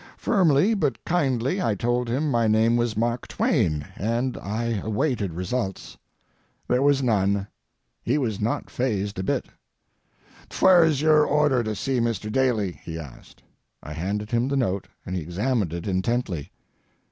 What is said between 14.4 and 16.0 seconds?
the note, and he examined it